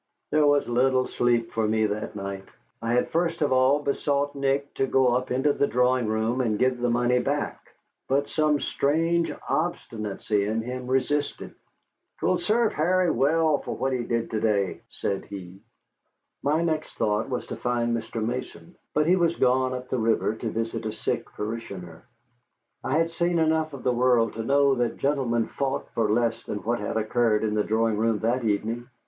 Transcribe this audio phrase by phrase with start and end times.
[0.31, 2.45] There was little sleep for me that night.
[2.81, 6.57] I had first of all besought Nick to go up into the drawing room and
[6.57, 7.67] give the money back.
[8.07, 11.53] But some strange obstinacy in him resisted.
[12.17, 15.59] "'Twill serve Harry well for what he did to day," said he.
[16.41, 18.25] My next thought was to find Mr.
[18.25, 22.03] Mason, but he was gone up the river to visit a sick parishioner.
[22.83, 26.63] I had seen enough of the world to know that gentlemen fought for less than
[26.63, 28.89] what had occurred in the drawing room that evening.